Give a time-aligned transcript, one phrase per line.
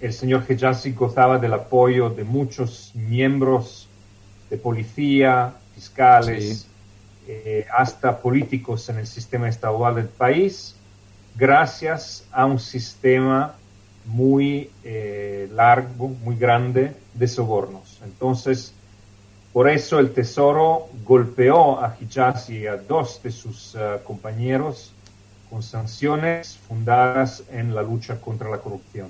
[0.00, 3.88] el señor Hejazi gozaba del apoyo de muchos miembros
[4.50, 6.66] de policía, fiscales,
[7.26, 10.76] eh, hasta políticos en el sistema estatal del país,
[11.34, 13.54] gracias a un sistema
[14.04, 17.98] muy eh, largo, muy grande de sobornos.
[18.04, 18.72] Entonces,
[19.52, 24.92] por eso el Tesoro golpeó a Hijazi y a dos de sus eh, compañeros
[25.50, 29.08] con sanciones fundadas en la lucha contra la corrupción.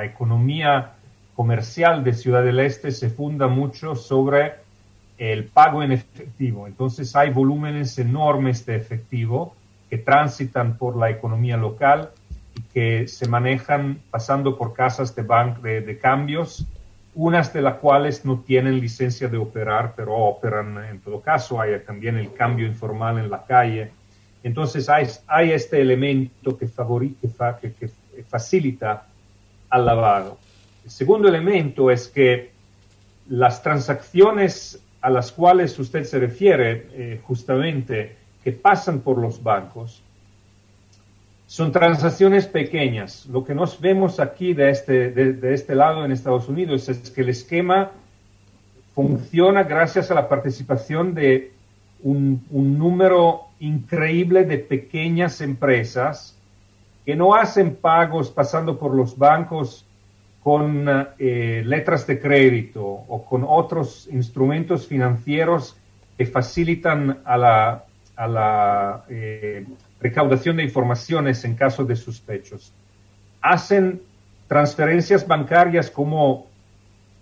[0.00, 0.92] La economía
[1.34, 4.54] comercial de Ciudad del Este se funda mucho sobre
[5.18, 6.66] el pago en efectivo.
[6.66, 9.54] Entonces hay volúmenes enormes de efectivo
[9.90, 12.12] que transitan por la economía local
[12.54, 16.66] y que se manejan pasando por casas de, banco de, cambios,
[17.14, 21.60] unas de las cuales no tienen licencia de operar, pero operan en todo caso.
[21.60, 23.90] Hay también el cambio informal en la calle.
[24.42, 26.66] Entonces hay, hay este elemento que,
[27.60, 27.90] que, que
[28.26, 29.04] facilita
[29.70, 30.32] al.
[30.84, 32.50] El segundo elemento es que
[33.28, 40.02] las transacciones a las cuales usted se refiere, eh, justamente, que pasan por los bancos,
[41.46, 43.26] son transacciones pequeñas.
[43.26, 47.22] Lo que nos vemos aquí de este, de, este lado en Estados Unidos es que
[47.22, 47.90] el esquema
[48.94, 51.52] funciona gracias a la participación de
[52.02, 56.39] un número increíble de pequeñas empresas
[57.04, 59.86] que no hacen pagos pasando por los bancos
[60.42, 60.86] con
[61.18, 65.76] eh, letras de crédito o con otros instrumentos financieros
[66.16, 67.84] que facilitan a la,
[68.16, 69.66] a la eh,
[70.00, 72.72] recaudación de informaciones en caso de sospechos.
[73.40, 74.02] Hacen
[74.48, 76.48] transferencias bancarias como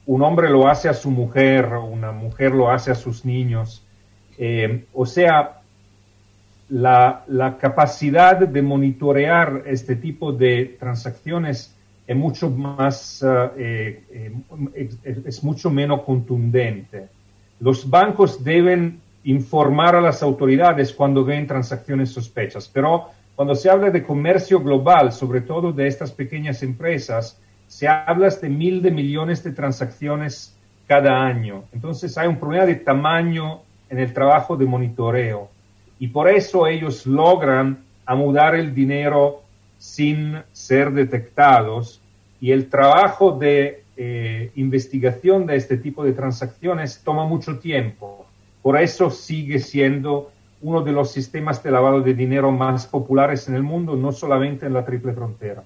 [0.06, 3.84] un hombre lo hace a su mujer, una mujer lo hace a sus niños.
[4.38, 5.57] Eh, o sea,
[6.70, 11.74] la, capacidad de monitorear este tipo de transacciones
[12.06, 13.24] es mucho más,
[13.56, 17.08] eh, eh, es, mucho menos contundente.
[17.60, 23.90] Los bancos deben informar a las autoridades cuando ven transacciones sospechas, pero cuando se habla
[23.90, 29.44] de comercio global, sobre todo de estas pequeñas empresas, se habla de mil de millones
[29.44, 30.56] de transacciones
[30.86, 31.64] cada año.
[31.72, 33.60] Entonces hay un problema de tamaño
[33.90, 35.50] en el trabajo de monitoreo
[35.98, 39.42] y por eso ellos logran amudar el dinero
[39.78, 42.00] sin ser detectados
[42.40, 48.26] y el trabajo de eh, investigación de este tipo de transacciones toma mucho tiempo.
[48.62, 53.54] Por eso sigue siendo uno de los sistemas de lavado de dinero más populares en
[53.54, 55.64] el mundo, no solamente en la triple frontera.